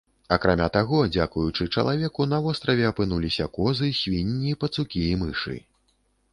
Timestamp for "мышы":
5.25-5.57